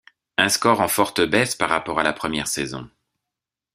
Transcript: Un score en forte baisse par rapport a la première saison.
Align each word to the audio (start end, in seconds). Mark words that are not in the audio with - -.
Un 0.39 0.49
score 0.49 0.81
en 0.81 0.87
forte 0.87 1.19
baisse 1.21 1.53
par 1.55 1.69
rapport 1.69 1.99
a 1.99 2.03
la 2.03 2.11
première 2.11 2.47
saison. 2.47 2.89